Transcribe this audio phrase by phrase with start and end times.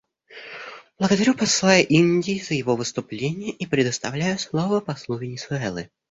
[0.97, 5.91] Благодарю посла Индии за его выступление и предоставляю слово послу Венесуэлы.